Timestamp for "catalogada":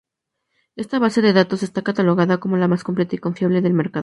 1.83-2.39